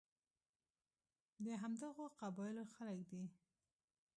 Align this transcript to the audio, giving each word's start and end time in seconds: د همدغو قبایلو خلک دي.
د 1.45 1.47
همدغو 1.61 2.05
قبایلو 2.19 2.63
خلک 2.73 2.99
دي. 3.11 3.23